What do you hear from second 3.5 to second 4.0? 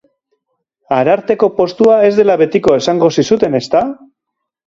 ezta?